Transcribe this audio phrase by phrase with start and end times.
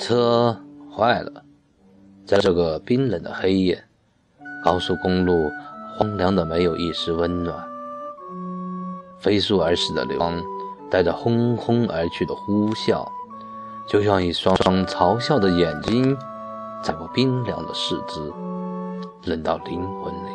[0.00, 0.56] 车
[0.90, 1.44] 坏了，
[2.24, 3.84] 在这个冰冷的黑夜，
[4.64, 5.50] 高速公路
[5.94, 7.62] 荒凉的没有一丝温暖。
[9.18, 10.42] 飞速而逝的流光，
[10.90, 13.06] 带着轰轰而去的呼啸，
[13.86, 16.16] 就像一双双嘲笑的眼睛，
[16.82, 18.32] 在我冰凉的四肢，
[19.24, 20.30] 冷到灵魂里。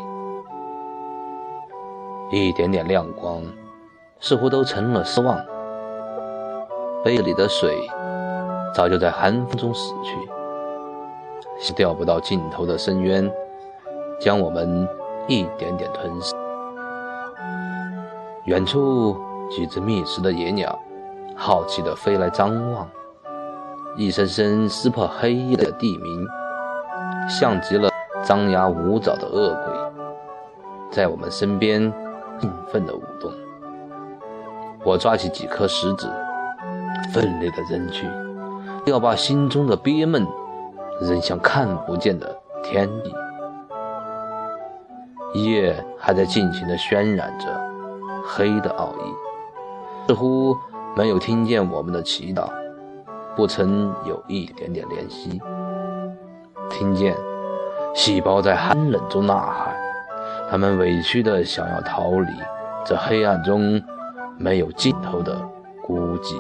[2.32, 3.42] 一点点亮光，
[4.20, 5.44] 似乎都成了失望。
[7.04, 7.90] 杯里的水。
[8.76, 10.18] 早就在寒风中死去，
[11.58, 13.32] 是钓不到尽头的深渊，
[14.20, 14.86] 将我们
[15.30, 16.36] 一点点吞噬。
[18.44, 19.16] 远处
[19.50, 20.78] 几只觅食的野鸟，
[21.38, 22.86] 好奇地飞来张望，
[23.96, 26.28] 一声声撕破黑夜的地鸣，
[27.30, 27.90] 像极了
[28.26, 29.74] 张牙舞爪的恶鬼，
[30.92, 31.82] 在我们身边
[32.42, 33.32] 兴奋地舞动。
[34.84, 36.12] 我抓起几颗石子，
[37.14, 38.06] 奋力地扔去。
[38.86, 40.28] 要把心中的憋闷
[41.02, 43.14] 扔向看不见的天地。
[45.34, 47.46] 夜还在尽情地渲染着
[48.26, 50.56] 黑的奥义，似乎
[50.96, 52.48] 没有听见我们的祈祷，
[53.36, 55.42] 不曾有一点点怜惜。
[56.70, 57.16] 听见
[57.94, 59.76] 细胞在寒冷中呐喊，
[60.50, 62.32] 他们委屈地想要逃离
[62.86, 63.82] 这黑暗中
[64.38, 65.36] 没有尽头的
[65.84, 66.36] 孤寂。